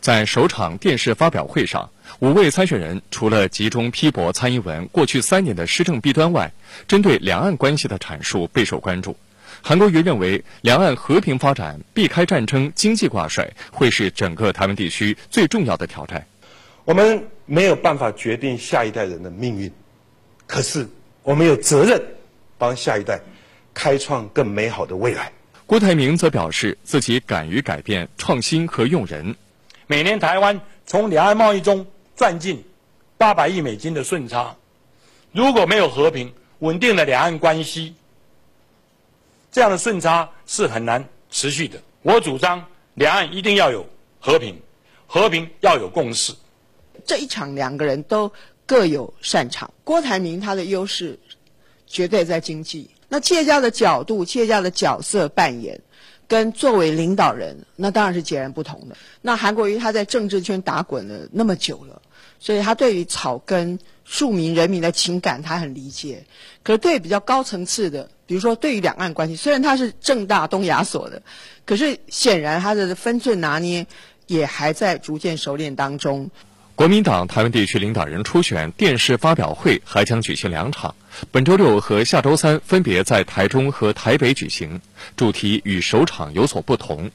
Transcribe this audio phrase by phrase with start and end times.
[0.00, 1.90] 在首场电视发表会上，
[2.20, 6.52] 五位参选人除了集中批驳蔡英文过去三年的施政弊端外，
[6.86, 9.16] 针对两岸关系的阐述备受关注。
[9.60, 16.26] 韩国瑜认为，两岸和平发展、避开战争、经济挂帅，会是整个台湾地区最重要的挑战。
[16.84, 19.70] 我们没有办法决定下一代人的命运，
[20.46, 20.88] 可是
[21.22, 22.00] 我们有责任
[22.56, 23.20] 帮下一代
[23.74, 25.32] 开创更美好的未来。
[25.66, 29.34] 郭台铭则表示，自己敢于改变、创新和用人。
[29.88, 32.62] 每年台湾从两岸贸易中赚进
[33.16, 34.54] 八百亿美金的顺差，
[35.32, 37.94] 如果没有和平稳定的两岸关系，
[39.50, 41.80] 这样的顺差是很难持续的。
[42.02, 42.62] 我主张
[42.94, 43.86] 两岸一定要有
[44.20, 44.60] 和平，
[45.06, 46.34] 和平要有共识。
[47.06, 48.30] 这一场两个人都
[48.66, 49.72] 各有擅长。
[49.84, 51.18] 郭台铭他的优势
[51.86, 55.80] 绝对在经济，那企业家的角度、企业家的角色扮演，
[56.28, 58.96] 跟作为领导人，那当然是截然不同的。
[59.22, 62.00] 那韩国瑜他在政治圈打滚了那么久了，
[62.38, 66.24] 所以他对于草根庶民人民的情感他很理解。
[66.62, 71.22] 可是对比较高层次的，比如说对于两岸关系，虽然他是正大东亚所的，
[71.64, 73.86] 可是显然他的分寸拿捏
[74.26, 76.30] 也还在逐渐熟练当中。
[76.78, 80.94] 国民党台湾地区领导人初选电视发表会还将举行两场，
[81.32, 84.80] 本周六和下周三分别在台中和台北举行，
[85.16, 87.10] 主题与首场有所不同。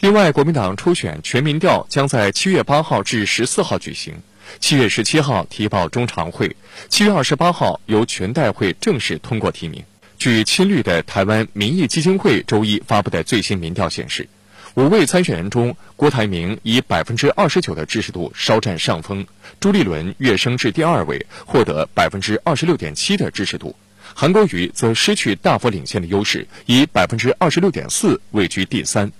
[0.00, 4.14] 另外，国民党初选全民调将在七月八号至十四号举行，
[4.58, 6.56] 七月十七号提报中常会，
[6.88, 9.84] 七月二十八号由全代会正式通过提名。
[10.18, 14.28] 据亲绿的台湾民意基金会周一发布的最新民调显示。
[14.74, 19.24] 五位参选人中，郭台铭以百分之二十九的支持度稍占上风，
[19.60, 23.76] 朱立伦跃升至第二位，获得百分之二十六点七的支持度，
[24.14, 29.12] 韩国瑜则失去大幅领先的优势，以百分之二十六点四位居第三。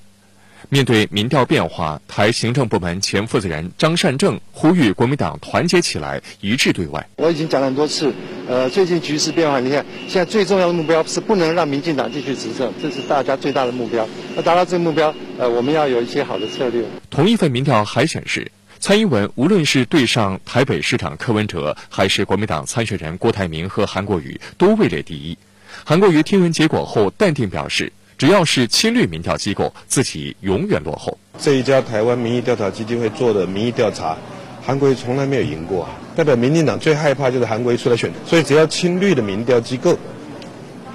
[0.69, 7.07] 面对民调变化，台行政部门前负责人张善政呼吁国民党团结起来，一致对外。
[7.17, 8.13] 我已经讲了很多次，
[8.49, 14.09] 呃，最近局势变化，你看现在最重要的目标是不能让民进党继续执政，这是大家最大的目标。
[14.37, 16.85] 要达到这个目标，呃，我们要有一些好的策略。
[17.11, 18.51] 同一份民调还显示，
[18.81, 25.37] 蔡英文无论是对上台北市长柯文哲，还是国民党参选人郭台铭和韩国瑜，都位列第一。
[25.85, 27.93] 韩国瑜听闻结果后，淡定表示。
[28.25, 31.19] 只要是亲绿民调机构，自己永远落后。
[31.39, 34.17] 这一家台湾民意调查基金会做的民意调查，
[34.65, 35.87] 韩国瑜从来没有赢过，
[36.17, 38.11] 代表民进党最害怕就是韩国瑜出来选。
[38.25, 39.99] 所以只要亲绿的民调机构，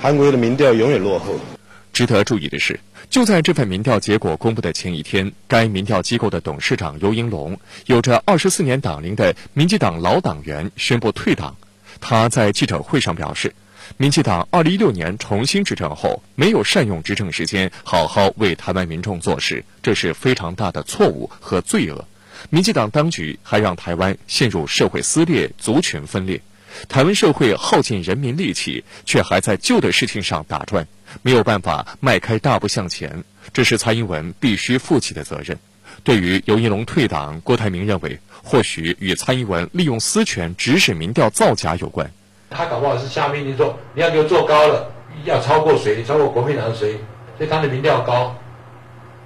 [0.01, 1.35] 韩国瑜的民调永远落后。
[1.93, 2.79] 值得注意的是，
[3.11, 11.55] 就在这份民调结果公布的前一天，该民调机构的董事长尤英龙，有着二十四年党龄的民进党老党员宣布退党。
[12.01, 13.53] 他在记者会上表示。
[13.97, 22.05] 民进党二零一六年重新执政后，没有善用执政时间，好好为台湾民众做事，这是非常大的错误和罪恶。
[22.49, 26.41] 民进党当局还让台湾陷入社会撕裂、族群分裂，
[26.87, 30.87] 台湾社会耗尽人民力气，却还在旧的事情上打转，
[31.21, 35.59] 没有办法迈开大步向前，这是蔡英文必须负起的责任。
[36.03, 42.09] 对于尤一龙退党，郭台铭认为，或许与蔡英文利用私权指使民调造假有关。
[42.49, 44.91] 他搞不好是下命令说你要给我做高了，
[45.23, 46.03] 要超过谁？
[46.03, 46.99] 超过国民党谁？
[47.37, 48.35] 所以他的民调高，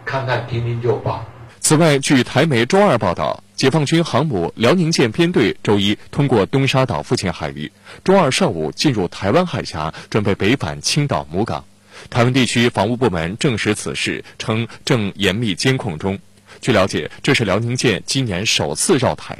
[0.05, 1.25] 看看听听就罢。
[1.59, 7.71] 此外，据台媒周二报道，解放军航母辽宁舰编队周一通过东沙岛附近海域，
[8.03, 11.63] 周二上午进入台湾海峡，准备北返青岛母港。
[12.09, 16.19] 台湾地区防务部门证实此事，称正严密监控中。
[16.59, 19.37] 据了解，这是辽宁舰今年首次绕台。